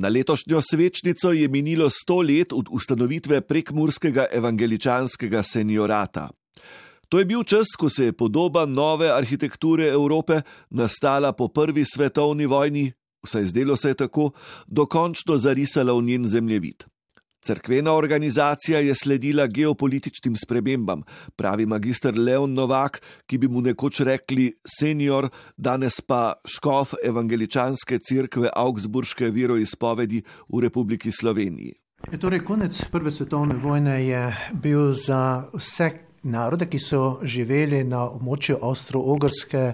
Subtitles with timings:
[0.00, 6.30] Na letošnjo svečnico je minilo sto let od ustanovitve prekmurskega evangeličanskega seniorata.
[7.08, 10.40] To je bil čas, ko se je podoba nove arhitekture Evrope,
[10.70, 12.92] nastala po prvi svetovni vojni,
[13.22, 14.30] vsaj zdelo se je tako,
[14.66, 16.84] dokončno zarisala v njen zemljevid.
[17.42, 21.02] Cerkvena organizacija je sledila geopolitičnim spremembam,
[21.36, 28.50] pravi magistr Leon Novak, ki bi mu nekoč rekli senior, danes pa škof evangeličanske cerkve
[28.56, 31.72] Augsburške veroizpovedi v Republiki Sloveniji.
[32.12, 38.04] Je torej, konec Prve svetovne vojne je bil za vse narode, ki so živeli na
[38.10, 39.72] območju Avstro-Ogrske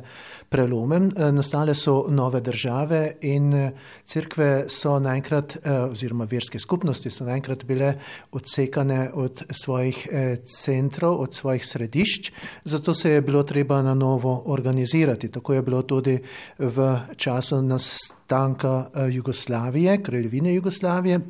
[0.48, 3.72] prelomem, eh, nastale so nove države in eh,
[4.04, 7.94] crkve so naenkrat, eh, oziroma verske skupnosti so naenkrat bile
[8.32, 10.08] odsekane od svojih
[10.44, 12.32] centrov, od svojih središč,
[12.64, 15.28] zato se je bilo treba na novo organizirati.
[15.28, 16.18] Tako je bilo tudi
[16.58, 21.20] v času nastanka Jugoslavije, kraljevine Jugoslavije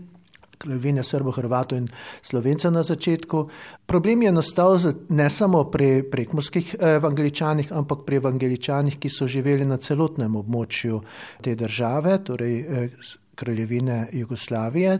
[0.59, 1.89] kraljevine Srbo, Hrvato in
[2.23, 3.45] Slovencev na začetku.
[3.87, 9.77] Problem je nastal ne samo pri prekmorskih evangeličanih, ampak pri evangeličanih, ki so živeli na
[9.77, 11.01] celotnem območju
[11.43, 12.89] te države, torej eh,
[13.35, 14.99] kraljevine Jugoslavije.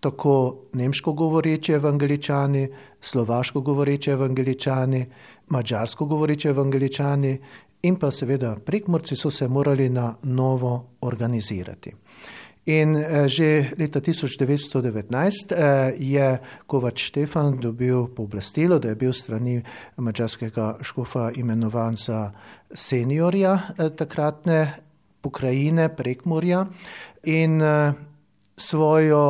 [0.00, 2.68] Tako nemško govoreči evangeličani,
[3.00, 5.06] slovaško govoreči evangeličani,
[5.48, 7.38] mačarsko govoreči evangeličani
[7.82, 11.92] in pa seveda prekmorci so se morali na novo organizirati.
[12.64, 19.60] In eh, že leta 1919 eh, je Kovač Štefan dobil pooblastilo, da je bil strani
[20.00, 22.32] mačarskega škofa imenovan za
[22.72, 24.80] seniorja eh, takratne
[25.20, 26.66] pokrajine Prekmorja
[27.24, 27.60] in
[28.56, 29.24] svojo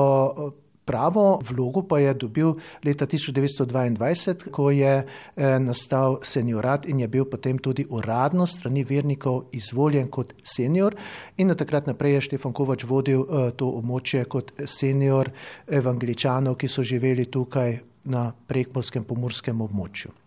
[0.84, 2.52] Pravo vlogo pa je dobil
[2.84, 9.44] leta 1922, ko je eh, nastal seniorat in je bil potem tudi uradno strani vernikov
[9.52, 10.94] izvoljen kot senior.
[11.36, 15.30] In na takrat naprej je Štefan Kovač vodil eh, to območje kot senior
[15.68, 20.23] evangeličanov, ki so živeli tukaj na prekmorskem pomorskem območju.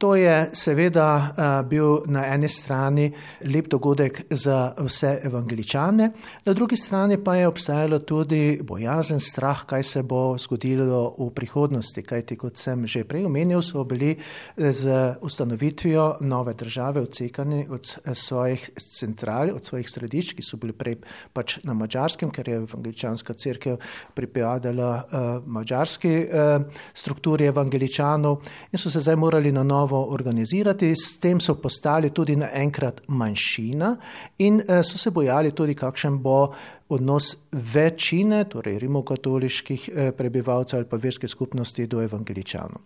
[0.00, 3.10] To je seveda eh, bil na eni strani
[3.44, 6.10] lep dogodek za vse evangeličane,
[6.44, 12.02] na drugi strani pa je obstajalo tudi bojazen, strah, kaj se bo zgodilo v prihodnosti.
[12.02, 17.96] Kajti, kot sem že prej omenil, so bili eh, z ustanovitvijo nove države odsekani od
[18.04, 20.96] eh, svojih central, od svojih središč, ki so bili prej
[21.32, 23.76] pač na mačarskem, ker je evangeličanska crkva
[24.14, 26.64] pripadala uh, mačarski uh,
[26.94, 28.40] strukturi evangeličanov
[28.72, 33.02] in so se zdaj morali na novo novo organizirati, s tem so postali tudi naenkrat
[33.08, 33.96] manjšina
[34.38, 36.52] in eh, so se bojali tudi, kakšen bo
[36.88, 42.82] odnos večine, torej rimokatoliških eh, prebivalcev ali pa verske skupnosti do evangeličanov.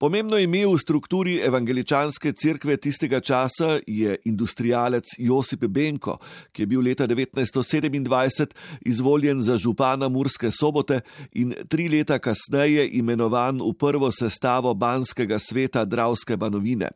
[0.00, 6.14] Pomembno ime v strukturi evangeličanske cerkve tistega časa je industrijalec Josip Benko,
[6.52, 8.54] ki je bil leta 1927
[8.88, 11.02] izvoljen za župana Murske sobote
[11.32, 16.88] in tri leta kasneje imenovan v prvo sestavo banskega sveta Dravske banovine.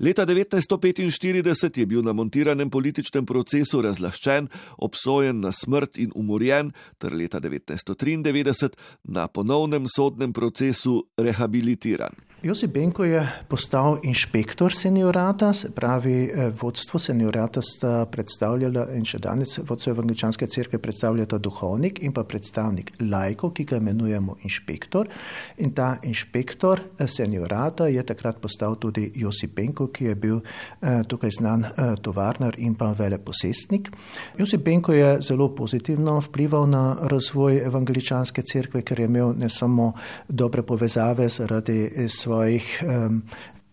[0.00, 7.14] Leta 1945 je bil na montiranem političnem procesu razlaščen, obsojen na smrt in umorjen, ter
[7.14, 8.74] leta 1993
[9.04, 12.10] na ponovnem sodnem procesu rehabilitiran.
[12.42, 19.18] Josip Benko je postal inšpektor seniorata, se pravi, eh, vodstvo seniorata sta predstavljala in še
[19.18, 25.08] danes vodstvo evangeličanske cerkve predstavljata duhovnik in pa predstavnik lajko, ki ga imenujemo inšpektor.
[25.58, 31.02] In ta inšpektor eh, seniorata je takrat postal tudi Josip Benko, ki je bil eh,
[31.08, 31.66] tukaj znan
[32.02, 33.90] tovarnar in pa veleposestnik.
[34.38, 39.92] Josip Benko je zelo pozitivno vplival na razvoj evangeličanske cerkve, ker je imel ne samo
[40.28, 43.22] dobre povezave zaradi svoje svojih um,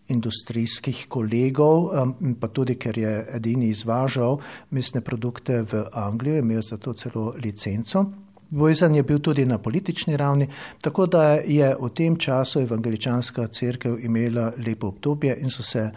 [0.08, 6.76] industrijskih kolegov, um, pa tudi ker je edini izvažal mesne produkte v Anglijo, imel za
[6.76, 8.04] to celo licenco.
[8.50, 10.48] Vojzan je bil tudi na politični ravni,
[10.82, 15.90] tako da je v tem času evangeličanska crkva imela lepo obdobje in so se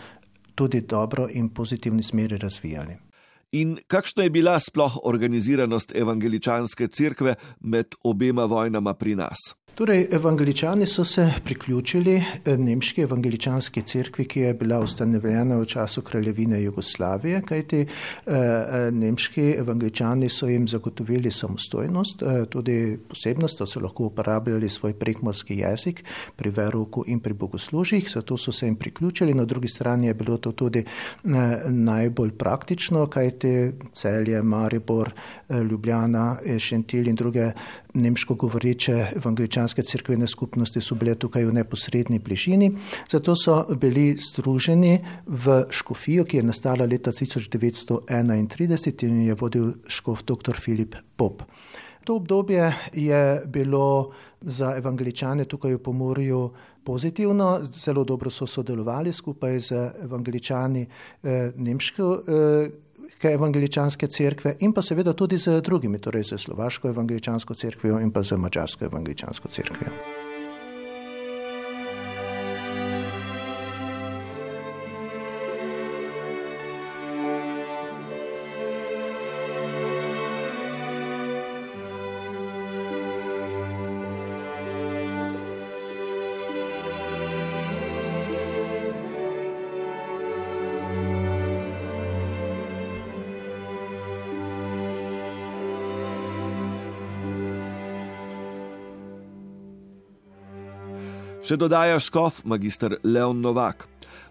[0.56, 2.98] tudi dobro in pozitivni smeri razvijali.
[3.52, 9.56] In kakšna je bila sploh organiziranost evangeličanske crkve med obema vojnama pri nas?
[9.76, 12.16] Torej, evangeličani so se priključili
[12.46, 17.86] eh, nemški evangeličanski cerkvi, ki je bila ustanovljena v času kraljevine Jugoslavije, kajti eh,
[18.26, 24.94] eh, nemški evangeličani so jim zagotovili samostojnost, eh, tudi posebnost, da so lahko uporabljali svoj
[24.94, 26.04] prekmorski jezik
[26.36, 29.34] pri veruku in pri bogoslužjih, zato so se jim priključili.
[29.34, 35.12] Na drugi strani je bilo to tudi eh, najbolj praktično, kajti celje, Maribor,
[35.50, 37.52] eh, Ljubljana, Šentil in druge
[37.94, 42.72] nemško govoreče evangeličanske krščanske crkvene skupnosti so bile tukaj v neposrednji bližini,
[43.10, 50.24] zato so bili združeni v škofijo, ki je nastala leta 1931 in je vodil škof
[50.26, 50.58] dr.
[50.60, 51.44] Filip Pop.
[52.04, 54.12] To obdobje je bilo
[54.42, 56.50] za evangeličane tukaj v Pomorju
[56.84, 60.88] pozitivno, zelo dobro so sodelovali skupaj z evangeličani
[61.24, 67.54] eh, nemške eh, evangeličanske cerkve in pa seveda tudi z drugimi, torej z slovaško evangeličansko
[67.54, 70.21] cerkvijo in pa z mačarsko evangeličansko cerkvijo.
[101.52, 103.82] Še dodaja škof magistr Leon Novak.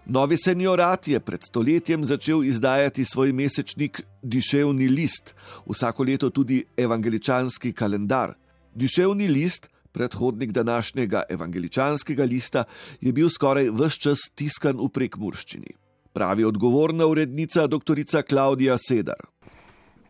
[0.09, 5.35] Novi seniorat je pred stoletjem začel izdajati svoj mesečnik Diševni list,
[5.69, 8.33] vsako leto tudi evangeličanski kalendar.
[8.73, 12.63] Diševni list, predhodnik današnjega evangeličanskega lista,
[12.97, 15.77] je bil skoraj vse čas tiskan v prekmurščini.
[16.17, 18.01] Pravi odgovorna urednica dr.
[18.25, 19.29] Klaudija Sedar.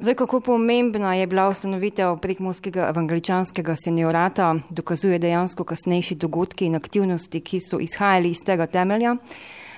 [0.02, 7.40] Zdaj, kako pomembna je bila ustanovitev prekmorskega evangeličanskega seniorata, dokazuje dejansko kasnejši dogodki in aktivnosti,
[7.40, 9.16] ki so izhajali iz tega temelja,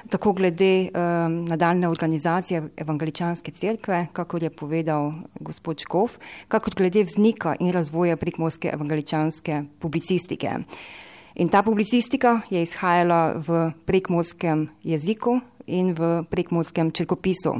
[0.09, 6.15] tako glede um, nadaljne organizacije evangeličanske cerkve, kakor je povedal gospod Škov,
[6.47, 10.55] kakor glede vznika in razvoja prekmorske evangeličanske publicistike.
[11.35, 17.59] In ta publicistika je izhajala v prekmorskem jeziku in v prekmorskem črkopisu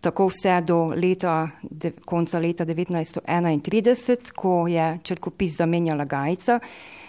[0.00, 6.60] tako vse do leta, de, konca leta 1931, ko je črkopis zamenjala Gajca.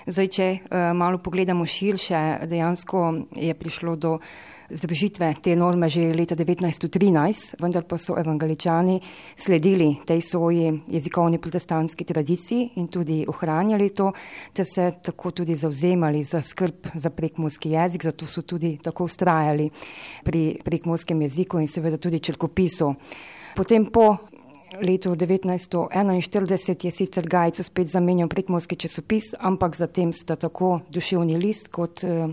[0.08, 4.18] Zdaj, če uh, malo pogledamo širše, dejansko je prišlo do
[4.70, 9.00] združitve te norme že leta 1913, vendar pa so evangeličani
[9.38, 14.12] sledili tej svoji jezikovni protestantski tradiciji in tudi ohranjali to,
[14.54, 19.70] ter se tako tudi zauzemali za skrb za prekmorski jezik, zato so tudi tako ustrajali
[20.24, 22.94] pri prekmorskem jeziku in seveda tudi črkopisu.
[23.56, 24.18] Potem po
[24.82, 31.68] letu 1941 je sicer Gajcu spet zamenjal prekmorski časopis, ampak zatem sta tako duševni list
[31.68, 32.28] kot eh,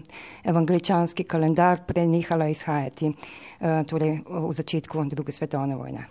[0.45, 6.07] evangeličanski kalendar prenehala izhajati eh, torej v začetku druge svetovne vojne.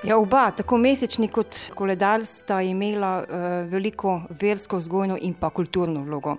[0.00, 6.00] Ja, oba, tako mesečni kot koledar, sta imela uh, veliko versko, vzgojno in pa kulturno
[6.06, 6.38] vlogo.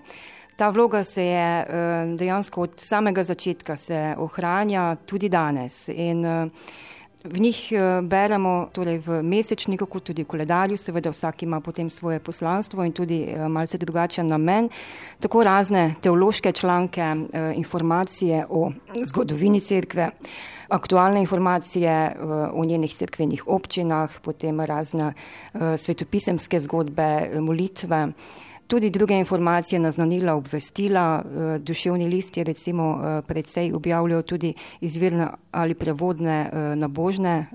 [0.58, 3.76] Ta vloga se je uh, dejansko od samega začetka
[4.18, 5.88] ohranja tudi danes.
[5.94, 6.48] In, uh,
[7.24, 12.20] V njih beremo torej v mesečniku, kot tudi v koledarju, seveda vsak ima potem svoje
[12.20, 14.70] poslanstvo in tudi malce drugačen namen,
[15.20, 17.06] tako razne teološke članke,
[17.56, 18.72] informacije o
[19.06, 20.10] zgodovini cerkve
[20.72, 22.16] aktualne informacije
[22.54, 28.08] o njenih crkvenih občinah, potem razne eh, svetopisemske zgodbe, molitve
[28.72, 31.24] tudi druge informacije, naznanila, obvestila.
[31.26, 37.46] Eh, duševni list je recimo eh, predvsej objavljal tudi izvirne ali prevodne eh, nabožne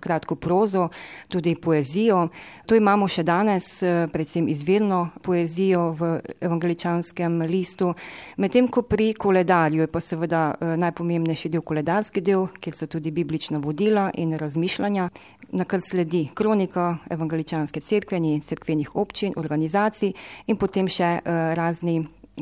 [0.00, 0.88] kratko prozo,
[1.28, 2.28] tudi poezijo.
[2.66, 3.64] To imamo še danes,
[4.12, 7.94] predvsem izvirno poezijo v evangeličanskem listu.
[8.36, 13.58] Medtem ko pri koledarju je pa seveda najpomembnejši del koledarski del, kjer so tudi biblična
[13.58, 15.08] vodila in razmišljanja,
[15.52, 20.12] na kar sledi kronika evangeličanske cerkve in cerkvenih občin, organizacij
[20.50, 22.00] in potem še uh, razni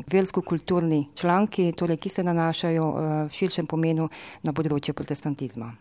[0.09, 4.09] versko-kulturni članki, torej, ki se nanašajo uh, v širšem pomenu
[4.43, 5.73] na področje protestantizma.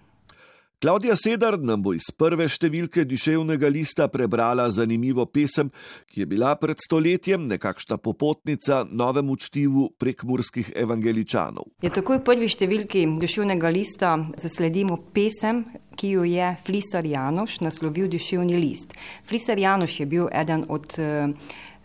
[0.79, 5.73] Klaudija Sedar nam bo iz prve številke duševnega lista prebrala zanimivo pesem,
[6.07, 11.67] ki je bila pred stoletjem nekakšna popotnica novemu čtivu prekmurskih evangeličanov.
[11.83, 15.65] Je tako v prvi številki duševnega lista zasledimo pesem,
[15.99, 18.95] ki jo je Flisar Janoš naslovil duševni list.
[19.27, 20.95] Flisar Janoš je bil eden od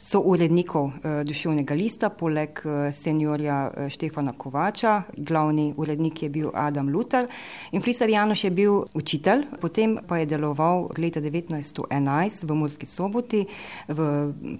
[0.03, 6.49] so urednikov uh, duševnega lista, poleg uh, seniorja uh, Štefana Kovača, glavni urednik je bil
[6.53, 7.27] Adam Lutar.
[7.71, 13.45] In Frisar Janoš je bil učitelj, potem pa je deloval leta 1911 v Murski soboti,
[13.87, 14.09] v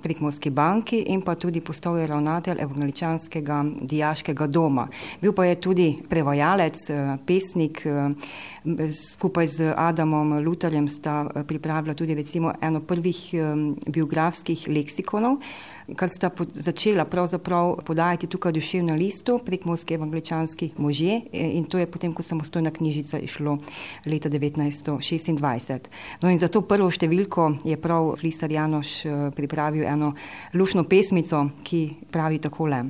[0.03, 4.87] Prikmorski banki in pa tudi postal je ravnatelj evangeličanskega dijaškega doma.
[5.21, 6.79] Bil pa je tudi prevajalec,
[7.27, 7.83] pesnik,
[8.91, 13.33] skupaj z Adamom Lutarjem sta pripravila tudi recimo eno prvih
[13.87, 21.21] biografskih leksikonov, Ljubljančanov, kar sta začela pravzaprav podajati tukaj duševno listo prek Moskve evangeličanski možje
[21.31, 23.57] in to je potem, ko samostojna knjižica išlo
[24.05, 25.79] leta 1926.
[26.21, 29.03] No in za to prvo številko je prav Flisar Janoš
[29.35, 30.13] pripravil eno
[30.53, 32.83] lušno pesmico, ki pravi takole.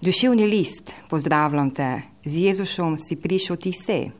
[0.00, 4.10] Duševni list, pozdravljam te, z Jezusom si prišel ti se.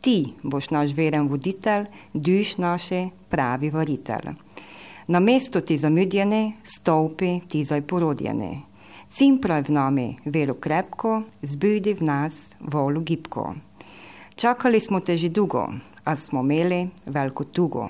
[0.00, 4.45] Ti boš naš veren voditelj, duš naše pravi varitelj.
[5.06, 8.62] Na mesto ti zamudjene, stopi ti zaj porodjene.
[9.10, 13.54] Cimpraj v nami vero krepko, zbudi v nas volu gibko.
[14.34, 15.68] Čakali smo te že dolgo,
[16.04, 17.88] a smo imeli veliko tugo.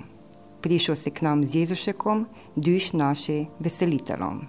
[0.61, 4.45] Prišel si k nam z Jezušekom, duš naše veselitelom.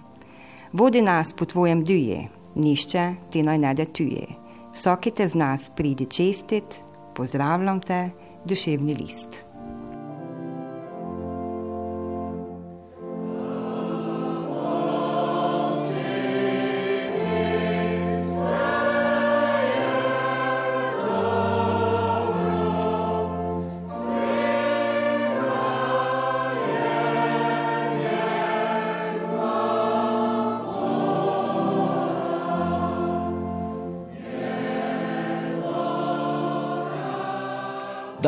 [0.72, 4.26] Vodi nas po tvojem duje, nišče ti naj ne detuje.
[4.72, 6.82] Vsaki te z nas pridi čestit,
[7.14, 8.10] pozdravljam te,
[8.44, 9.47] duševni list.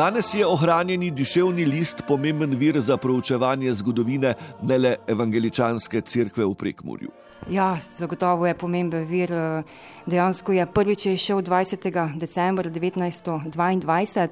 [0.01, 6.55] Danes je ohranjeni duševni list pomemben vir za proučevanje zgodovine ne le evangeličanske cerkve v
[6.57, 7.11] Prekmurju.
[7.49, 9.29] Ja, zagotovo je pomemben vir.
[10.05, 12.17] Dejansko je prvič šel 20.
[12.17, 14.27] decembra 1922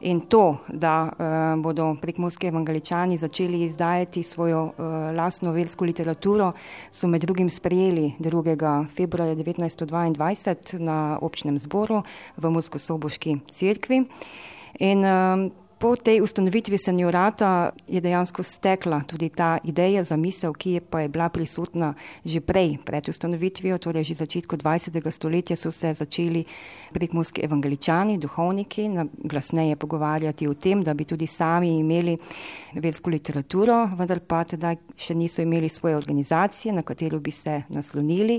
[0.00, 4.72] in to, da uh, bodo prekmorski evangeličani začeli izdajati svojo uh,
[5.14, 6.52] lastno versko literaturo,
[6.90, 8.86] so med drugim sprejeli 2.
[8.96, 12.02] februarja 1922 na občnem zboru
[12.36, 14.04] v Mosko-Soboški cerkvi.
[14.78, 15.52] In um,
[15.82, 21.08] po tej ustanovitvi seniorata je dejansko stekla tudi ta ideja, zamisel, ki je pa je
[21.08, 25.10] bila prisotna že prej, pred ustanovitvijo, torej že začetku 20.
[25.10, 26.44] stoletja so se začeli
[26.92, 28.90] prekmorski evangeličani, duhovniki,
[29.24, 32.14] glasneje pogovarjati o tem, da bi tudi sami imeli
[32.74, 38.38] versko literaturo, vendar pa teda še niso imeli svoje organizacije, na katero bi se naslonili.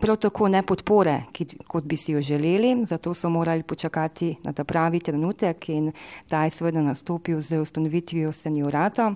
[0.00, 4.52] Prav tako ne podpore, ki, kot bi si jo želeli, zato so morali počakati na
[4.52, 5.90] ta pravi trenutek in
[6.28, 9.14] ta je seveda nastopil z ustanovitvijo seniorata.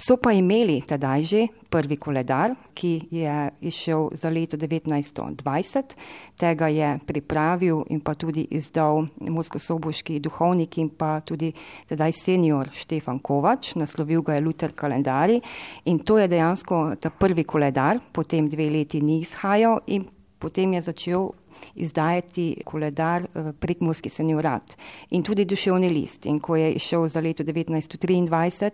[0.00, 5.92] So pa imeli tedaj že prvi koledar, ki je išel za leto 1920.
[6.40, 11.52] Tega je pripravil in pa tudi izdal Moskosoboški duhovnik in pa tudi
[11.88, 13.74] tedaj senior Štefan Kovač.
[13.76, 15.40] Naslovil ga je Luther kalendari
[15.84, 20.82] in to je dejansko ta prvi koledar, potem dve leti ni izhajal in potem je
[20.82, 21.28] začel
[21.74, 24.76] izdajati koledar eh, prekmorski seniorat
[25.10, 26.26] in tudi duševni list.
[26.26, 28.70] In ko je išel za leto 1923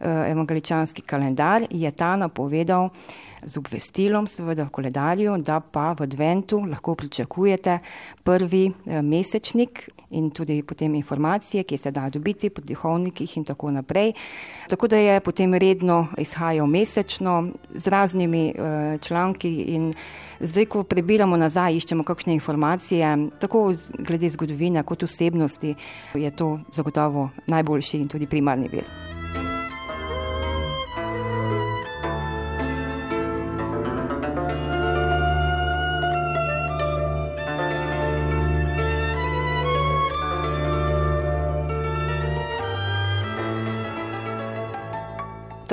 [0.00, 2.88] eh, evangeličanski kalendar, je ta napovedal
[3.42, 7.78] z obvestilom, seveda v koledarju, da pa v adventu lahko pričakujete
[8.24, 13.70] prvi eh, mesečnik in tudi potem informacije, ki se da dobiti po duhovnikih in tako
[13.70, 14.12] naprej.
[14.68, 18.54] Tako da je potem redno izhajal mesečno z raznimi
[19.00, 19.92] članki in
[20.40, 23.62] Zdaj, ko prebiramo nazaj, iščemo kakšne informacije, tako
[23.98, 25.74] glede zgodovine kot osebnosti,
[26.14, 29.03] je to zagotovo najboljši in tudi primarni vir.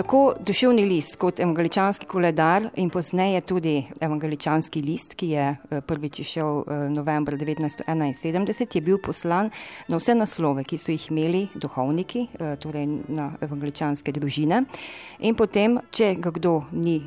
[0.01, 6.20] Tako duševni list kot evangeličanski koledar in pozneje tudi evangeličanski list, ki je eh, prvič
[6.20, 9.51] išel eh, novembra 1971, je bil poslan
[9.88, 14.63] na vse naslove, ki so jih imeli duhovniki, eh, torej na evangeličanske družine.
[15.20, 16.98] In potem, če ga kdo ni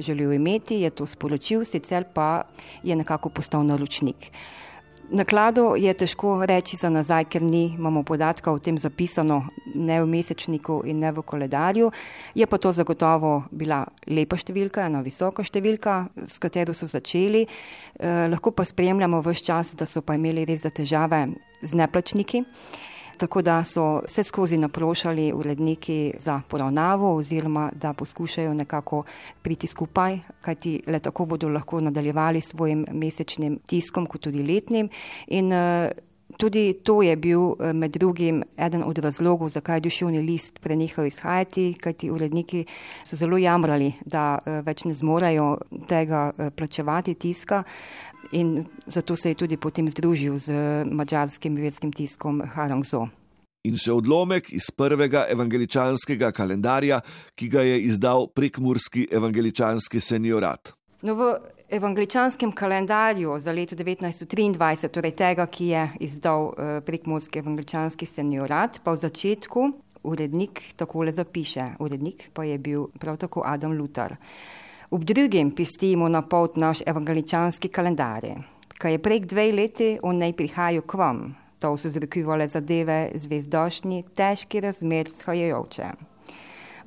[0.00, 2.46] želel imeti, je to sporočil, sicer pa
[2.82, 4.32] je nekako postal naročnik.
[5.10, 9.40] Naklado je težko reči za nazaj, ker ni, imamo podatka o tem zapisano
[9.74, 11.90] ne v mesečniku in ne v koledarju.
[12.34, 17.42] Je pa to zagotovo bila lepa številka, ena visoka številka, s katero so začeli.
[17.42, 21.26] Eh, lahko pa spremljamo vse čas, da so pa imeli res za težave
[21.62, 22.44] z neplačniki.
[22.46, 29.02] Eh, tako da so vse skozi naprošali uredniki za poravnavo oziroma da poskušajo nekako
[29.42, 34.88] priti skupaj, kajti le tako bodo lahko nadaljevali svojim mesečnim tiskom, kot tudi letnim.
[35.26, 35.90] In, eh,
[36.40, 41.06] Tudi to je bil eh, med drugim eden od razlogov, zakaj je duševni list prenehal
[41.06, 42.64] izhajati, kajti uredniki
[43.04, 47.62] so zelo jamrali, da eh, več ne zmorejo tega plačevati tiska
[48.32, 50.52] in zato se je tudi potem združil z
[50.90, 53.08] mađarskim verskim tiskom Harangzo.
[53.68, 57.02] In še odlomek iz prvega evangeličanskega kalendarja,
[57.36, 60.72] ki ga je izdal prekmurski evangeličanski seniorat.
[61.04, 61.34] No, v
[61.70, 68.92] evangeličanskem kalendarju za leto 1923, torej tega, ki je izdal eh, prekmurski evangeličanski seniorat, pa
[68.92, 69.70] v začetku
[70.02, 71.74] urednik takole zapiše.
[71.78, 74.16] Urednik pa je bil prav tako Adam Lutar.
[74.90, 78.26] Ob drugem pistimo na pot naš evangeličanski kalendar,
[78.80, 81.36] ki je prek dve leti on naj prihajal k vam.
[81.60, 86.09] To so zrekivale zadeve zvezdošnji, težki razmer shajajoče.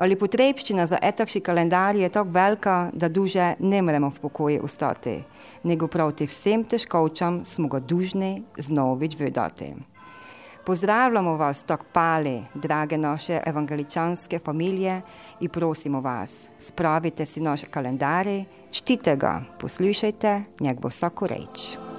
[0.03, 5.13] Ali potrebščina za etakši kalendar je tako velika, da duže ne moremo v pokoji ostati,
[5.63, 9.69] nego proti vsem težkočam smo ga dužni znovič vedati.
[10.65, 15.01] Pozdravljamo vas, tako pali, drage naše evangeličanske familije
[15.39, 21.92] in prosimo vas, spravite si naše kalendare, čtite ga, poslušajte, njeg bo vsako reč.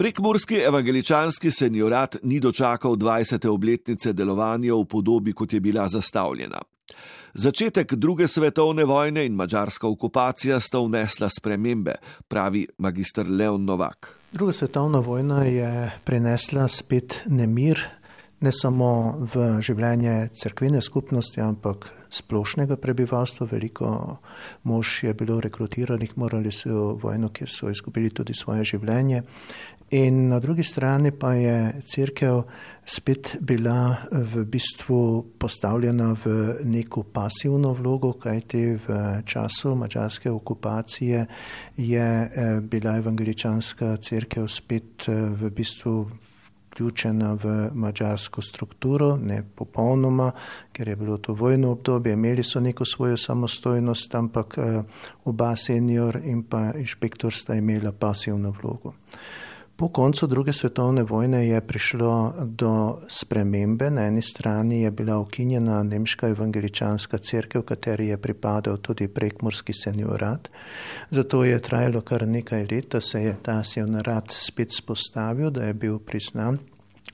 [0.00, 3.48] Prekmurski evangeličanski seniorat ni dočakal 20.
[3.48, 6.62] obletnice delovanja v podobi, kot je bila zastavljena.
[7.34, 11.94] Začetek druge svetovne vojne in mačarska okupacija sta vnesla spremembe,
[12.28, 14.16] pravi magistr Leon Novak.
[14.32, 17.84] Druga svetovna vojna je prinesla spet nemir,
[18.40, 23.46] ne samo v življenje crkvene skupnosti, ampak splošnega prebivalstva.
[23.50, 24.18] Veliko
[24.62, 29.22] mož je bilo rekrutiranih, morali so v vojno, kjer so izgubili tudi svoje življenje.
[29.90, 32.42] In na drugi strani pa je crkev
[32.84, 41.26] spet bila v bistvu postavljena v neko pasivno vlogo, kajti v času mačarske okupacije
[41.76, 46.10] je eh, bila evangeličanska crkev spet eh, v bistvu
[46.70, 50.30] vključena v mačarsko strukturo, ne popolnoma,
[50.72, 54.82] ker je bilo to vojno obdobje, imeli so neko svojo samostojnost, ampak eh,
[55.24, 58.94] oba senior in pa inšpektor sta imela pasivno vlogo.
[59.80, 63.90] Po koncu druge svetovne vojne je prišlo do spremembe.
[63.90, 69.72] Na eni strani je bila ukinjena nemška evangeličanska crkva, v kateri je pripadal tudi prekmorski
[69.72, 70.50] seniorat.
[71.10, 75.74] Zato je trajalo kar nekaj let, da se je ta seniorat spet spostavil, da je
[75.74, 76.58] bil priznan.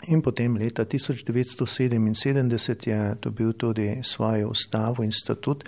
[0.09, 5.64] In potem leta 1977 je dobil tudi svojo ustavo in statut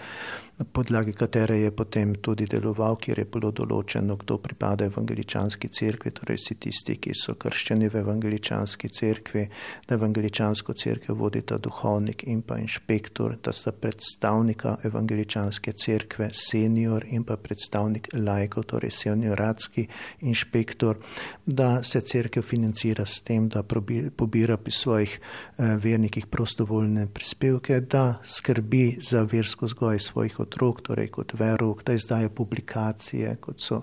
[0.58, 6.10] na podlagi katere je potem tudi deloval, kjer je bilo določeno, kdo pripada evangeličanski cerkvi,
[6.10, 9.44] torej vsi tisti, ki so krščeni v evangeličanski cerkvi,
[9.86, 17.22] da evangeličansko cerkev vodita duhovnik in pa inšpektor, da sta predstavnika evangeličanske cerkve senior in
[17.22, 19.86] pa predstavnik lajko, torej senioratski
[20.26, 20.98] inšpektor,
[21.46, 28.18] da se cerkev financira s tem, da pobira pri svojih eh, vernikih prostovoljne prispevke, da
[28.26, 33.82] skrbi za versko zgoj svojih otrok otrok, torej kot verok, da izdajo publikacije, kot so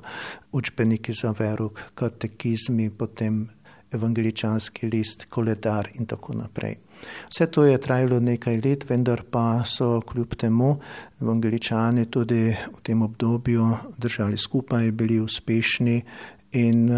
[0.51, 3.45] učbeniki za verok, katekizmi, potem
[3.95, 6.75] evangeličanski list, koledar in tako naprej.
[7.29, 10.79] Vse to je trajalo nekaj let, vendar pa so kljub temu
[11.21, 16.01] evangeličani tudi v tem obdobju držali skupaj, bili uspešni
[16.51, 16.89] in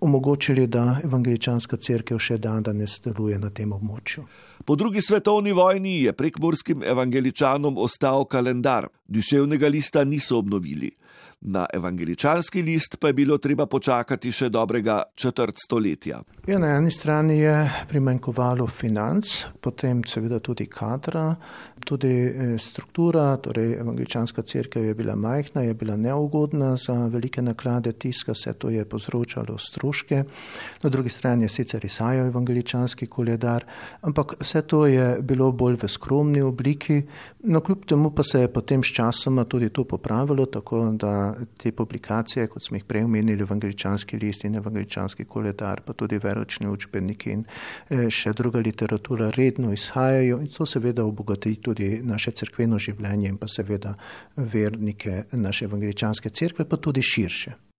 [0.00, 4.24] omogočili, da evangeličanska crkva še dan danes deluje na tem območju.
[4.64, 10.90] Po drugi svetovni vojni je prekmorskim evangeličanom ostal kalendar, duševnega lista niso obnovili.
[11.46, 16.22] Na evangeličanski list pa je bilo treba počakati še dobrega četrt stoletja.
[16.48, 17.56] Ja, na eni strani je
[17.88, 21.26] primankovalo financ, potem seveda tudi kadra,
[21.84, 27.92] tudi eh, struktura, torej evangeličanska crkva je bila majhna, je bila neugodna za velike naklade
[27.92, 30.22] tiska, vse to je povzročalo stroške.
[30.82, 33.68] Na drugi strani je sicer izhajal evangeličanski koledar,
[34.00, 37.02] ampak vse to je bilo bolj v skromni obliki,
[37.44, 41.72] no kljub temu pa se je potem s časoma tudi to popravilo, tako da te
[41.72, 47.30] publikacije, kot smo jih prej omenili, evangeličanski list in evangeličanski koledar, pa tudi veročni učbeniki
[47.32, 47.44] in
[47.88, 53.36] eh, še druga literatura redno izhajajo in to seveda obogati tudi naše crkveno življenje in
[53.36, 53.94] pa seveda
[54.36, 57.73] vernike naše evangeličanske cerkve, pa tudi širše.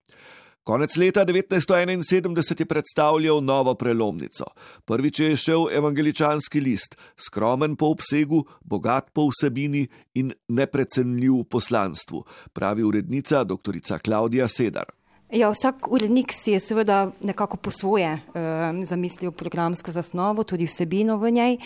[0.66, 4.46] Konec leta 1971 je predstavljal novo prelomnico.
[4.86, 12.24] Prvič je šel evangeličanski list, skromen po obsegu, bogat po vsebini in neprecenljiv v poslanstvu,
[12.54, 13.78] pravi urednica dr.
[14.02, 14.90] Klaudija Sedar.
[15.34, 21.18] Ja, vsak urednik si je seveda nekako po svoje um, zamislil programsko zasnovo, tudi vsebino
[21.18, 21.58] v njej.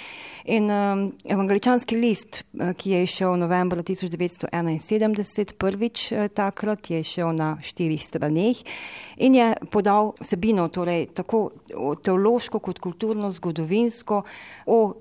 [0.46, 7.36] In um, evangeličanski list, eh, ki je išel novembra 1971, prvič uh, takrat je išel
[7.36, 8.58] na štirih straneh
[9.18, 11.50] in je podal vsebino, torej tako
[12.04, 14.24] teološko kot kulturno, zgodovinsko,
[14.66, 14.94] o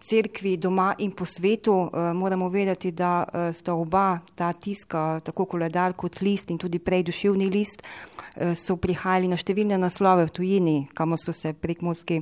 [0.00, 1.90] cerkvi doma in po svetu.
[1.92, 6.78] Eh, moramo vedeti, da eh, sta oba ta tiska, tako koledar kot list in tudi
[6.78, 7.82] prej duševni list,
[8.54, 12.20] so prihajali na številne naslove v tujini, kamor so se prekmorski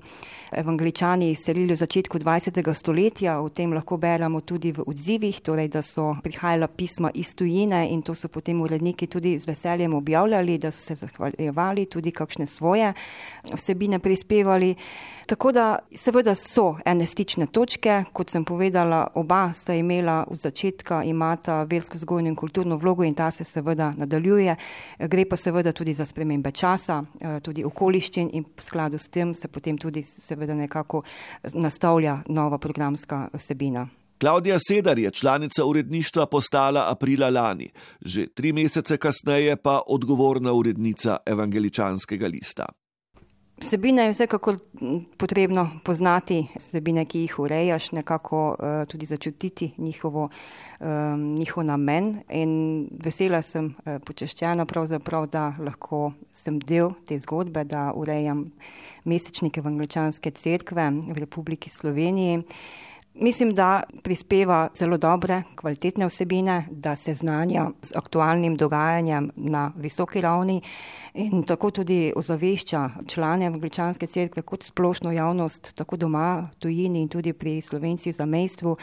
[0.58, 2.60] evangeličani selili v začetku 20.
[2.74, 3.38] stoletja.
[3.40, 8.02] O tem lahko beremo tudi v odzivih, torej da so prihajala pisma iz tujine in
[8.02, 12.92] to so potem uredniki tudi z veseljem objavljali, da so se zahvaljevali, tudi kakšne svoje
[13.54, 14.74] vsebine prispevali.
[15.30, 21.04] Tako da seveda so ene stične točke, kot sem povedala, oba sta imela v začetka,
[21.06, 24.56] imata versko vzgojno in kulturno vlogo in ta se seveda nadaljuje.
[24.98, 29.34] Gre pa seveda tudi za spremembe časa, eh, tudi okoliščin in v skladu s tem
[29.34, 31.02] se potem tudi seveda nekako
[31.54, 33.88] nastavlja nova programska vsebina.
[34.20, 41.16] Klaudija Sedar je članica uredništva postala aprila lani, že tri mesece kasneje pa odgovorna urednica
[41.26, 42.66] evangeličanskega lista.
[43.60, 44.56] Vsebine je vsekakor
[45.16, 50.28] potrebno poznati, vsebine, ki jih urejaš, nekako uh, tudi začutiti njihovo,
[50.80, 52.22] um, njihov namen.
[52.28, 58.46] In vesela sem, uh, počeščena pravzaprav, da lahko sem del te zgodbe, da urejam
[59.04, 62.40] mesečnik evangeličanske cerkve v Republiki Sloveniji.
[63.14, 70.20] Mislim, da prispeva zelo dobre, kvalitetne vsebine, da se znanja z aktualnim dogajanjem na visoki
[70.20, 70.60] ravni
[71.14, 77.32] in tako tudi ozavešča člane Angličanske cerkve kot splošno javnost, tako doma, tujini in tudi
[77.32, 78.76] pri slovencih za mejstvu,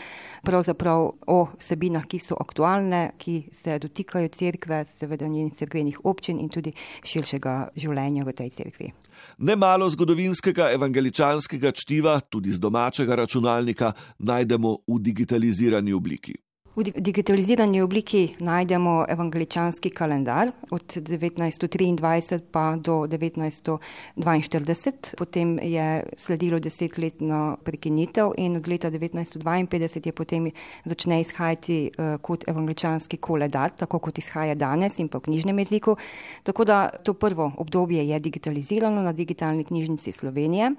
[0.43, 6.49] pravzaprav o vsebinah, ki so aktualne, ki se dotikajo cerkve, seveda njenih cerkvenih občin in
[6.49, 8.91] tudi širšega življenja v tej cerkvi.
[9.37, 16.46] Nemalo zgodovinskega evangeličanskega čtiva, tudi z domačega računalnika, najdemo v digitalizirani obliki.
[16.77, 27.57] V digitalizirani obliki najdemo evangeličanski kalendar od 1923 pa do 1942, potem je sledilo desetletno
[27.63, 30.51] prekinitev in od leta 1952 je potem
[30.85, 35.95] začne izhajati uh, kot evangeličanski koledar, tako kot izhaja danes in v knjižnem jeziku.
[36.43, 40.71] Tako da to prvo obdobje je digitalizirano na digitalni knjižnici Slovenije.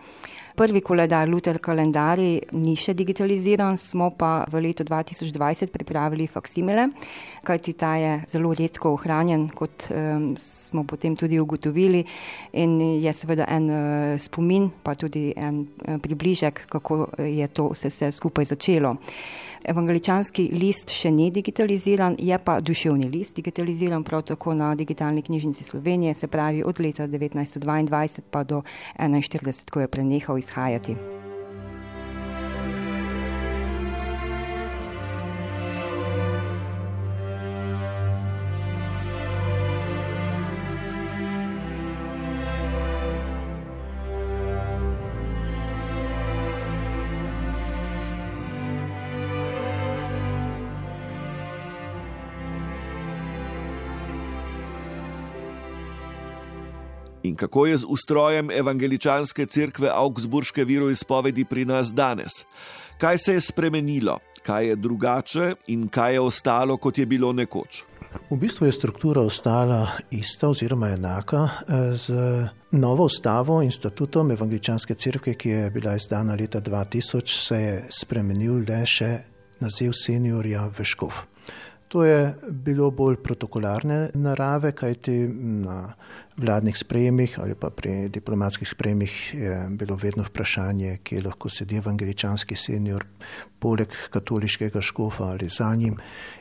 [0.55, 5.88] Prvi koledar, Luther kalendari, ni še digitaliziran, smo pa v letu 2020 pripravili
[6.31, 6.89] faksimile,
[7.45, 12.05] kajti ta je zelo redko ohranjen, kot um, smo potem tudi ugotovili
[12.53, 17.89] in je seveda en uh, spomin, pa tudi en uh, približek, kako je to vse,
[17.89, 18.97] vse skupaj začelo.
[19.65, 25.65] Evangeličanski list še ni digitaliziran, je pa duševni list digitaliziran prav tako na digitalni knjižnici
[25.65, 28.63] Slovenije, se pravi od leta 1922 pa do
[28.99, 31.18] 1941, ko je prenehal izhajati.
[57.29, 62.33] In kako je z ustrojem evangeličanske cerkve Augsburške viroizpovedi pri nas danes?
[62.99, 67.85] Kaj se je spremenilo, kaj je drugače in kaj je ostalo, kot je bilo nekoč?
[68.31, 72.15] V bistvu je struktura ostala ista oziroma enaka eh, z
[72.71, 78.65] novo ustavo in statutom evangeličanske cerkve, ki je bila izdana leta 2000, se je spremenil
[78.69, 79.19] le še
[79.61, 81.13] naziv seniorja Veškov.
[81.89, 85.13] To je bilo bolj protokolarne narave, kajti
[85.65, 85.95] na
[86.37, 92.57] vladnih sprejemih ali pa pri diplomatskih sprejemih je bilo vedno vprašanje, kje lahko sedi evangeličanski
[92.57, 93.07] senior
[93.59, 95.97] poleg katoliškega škofa ali za njim.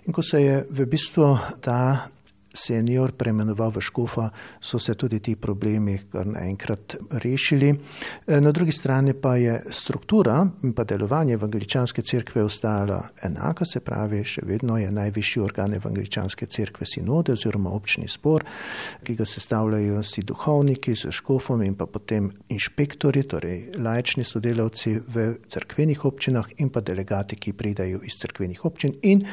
[0.06, 2.10] In ko se je v bistvu ta
[2.58, 7.70] senior preimenoval v škofa, so se tudi ti problemi kar naenkrat rešili.
[8.28, 13.80] E, na drugi strani pa je struktura in pa delovanje evangeličanske cerkve ostala enaka, se
[13.80, 18.46] pravi, še vedno je najvišji organ evangeličanske cerkve sinode oziroma občni spor,
[19.04, 25.30] ki ga sestavljajo si duhovniki z škofom in pa potem inšpektori, torej lajčni sodelavci v
[25.50, 29.24] cerkvenih občinah in pa delegati, ki pridajo iz cerkvenih občin in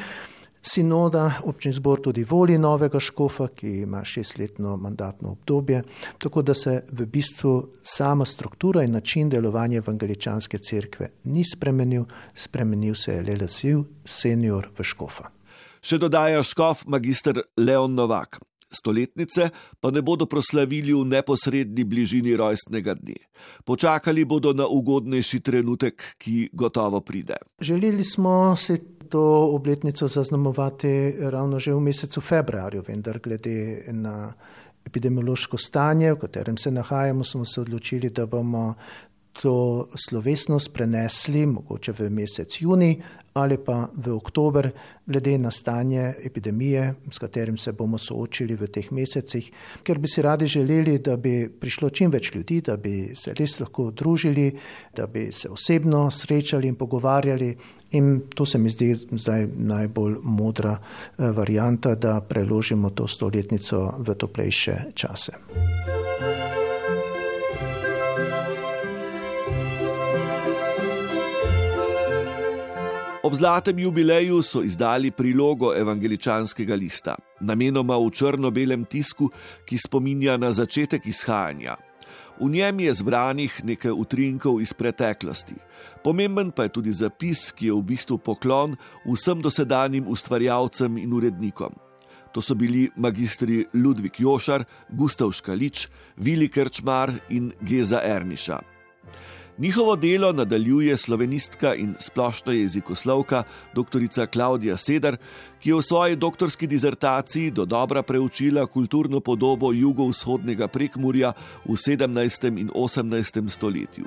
[0.65, 5.83] Sinoda, občin zbor tudi voli novega škofa, ki ima šestletno mandatno obdobje,
[6.17, 12.95] tako da se v bistvu sama struktura in način delovanja evangeličanske cerkve ni spremenil, spremenil
[12.95, 15.29] se je le lasiv senior v škofa.
[15.85, 18.39] Še dodaja škof magistr Leon Novak.
[18.71, 19.49] Stoletnice
[19.79, 23.21] pa ne bodo proslavili v neposrednji bližini rojstnega dne.
[23.63, 27.37] Počakali bodo na ugodnejši trenutek, ki gotovo pride.
[27.61, 34.33] Želeli smo se to obletnico zaznamovati ravno že v mesecu februarju, vendar glede na
[34.85, 38.73] epidemiološko stanje, v katerem se nahajamo, smo se odločili, da bomo
[39.41, 43.01] to slovesnost prenesli mogoče v mesec juni
[43.35, 44.69] ali pa v oktober,
[45.05, 49.49] glede na stanje epidemije, s katerim se bomo soočili v teh mesecih,
[49.83, 53.59] ker bi si radi želeli, da bi prišlo čim več ljudi, da bi se res
[53.59, 54.53] lahko družili,
[54.95, 57.51] da bi se osebno srečali in pogovarjali.
[57.91, 64.15] In to se mi zdi zdaj najbolj modra eh, varijanta, da preložimo to stoletnico v
[64.15, 66.44] toplejše čase.
[73.35, 79.27] Ob zlatem jubileju so izdali prilogo evangeličanskega lista, namenoma v črno-belem tisku,
[79.67, 81.75] ki spominja na začetek izhajanja.
[82.39, 85.55] V njem je zbranih nekaj utrinkov iz preteklosti.
[86.03, 91.75] Pomemben pa je tudi zapis, ki je v bistvu poklon vsem dosedanjim ustvarjalcem in urednikom.
[92.31, 98.61] To so bili magistri Ludvik Jošar, Gustav Škalič, Vili Krčmar in Geza Erniša.
[99.57, 103.43] Njihovo delo nadaljuje slovenistka in splošna jezikoslovka
[103.75, 104.27] dr.
[104.33, 105.17] Klaudija Sedar,
[105.59, 111.33] ki je v svoji doktorski dizertaciji do dobra preučila kulturno podobo jugovzhodnega prekmurja
[111.65, 112.59] v 17.
[112.59, 113.49] in 18.
[113.49, 114.05] stoletju.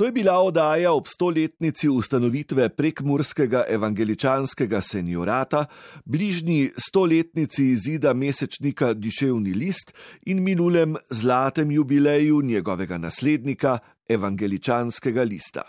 [0.00, 5.66] To je bila oddaja ob stoletnici ustanovitve prekmurskega evangeličanskega seniorata,
[6.04, 9.92] bližnji stoletnici izida mesečnika Diševni list
[10.26, 15.62] in minulem zlatem jubileju njegovega naslednika, evangeličanskega lista.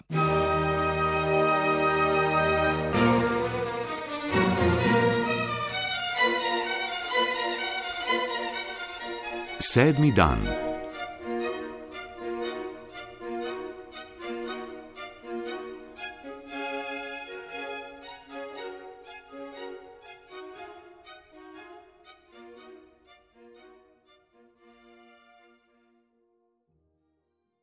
[9.60, 10.71] Sedmi dan.